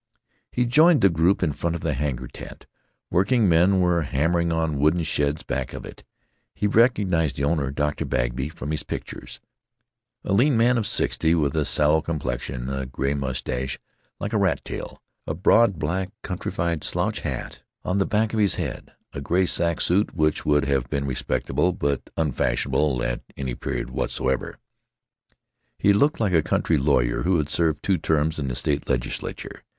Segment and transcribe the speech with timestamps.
[0.51, 2.65] He joined the group in front of the hangar tent.
[3.11, 6.03] Workmen were hammering on wooden sheds back of it.
[6.55, 8.05] He recognized the owner, Dr.
[8.05, 9.39] Bagby, from his pictures:
[10.23, 13.77] a lean man of sixty with a sallow complexion, a gray mustache
[14.19, 18.55] like a rat tail, a broad, black countrified slouch hat on the back of his
[18.55, 23.91] head, a gray sack suit which would have been respectable but unfashionable at any period
[23.91, 24.57] whatsoever.
[25.77, 29.61] He looked like a country lawyer who had served two terms in the state legislature.